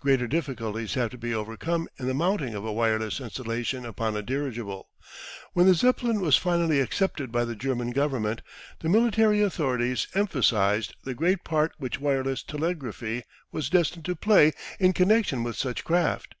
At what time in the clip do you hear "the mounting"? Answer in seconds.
2.06-2.54